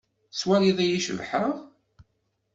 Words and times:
Tettwaliḍ-iyi 0.29 0.99
cebḥeɣ? 1.05 1.51